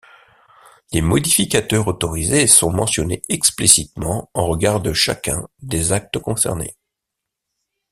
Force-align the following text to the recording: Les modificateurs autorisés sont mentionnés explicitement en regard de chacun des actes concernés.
Les 0.93 1.01
modificateurs 1.03 1.87
autorisés 1.87 2.47
sont 2.47 2.71
mentionnés 2.71 3.21
explicitement 3.29 4.31
en 4.33 4.47
regard 4.47 4.79
de 4.81 4.93
chacun 4.93 5.47
des 5.61 5.91
actes 5.91 6.17
concernés. 6.17 6.75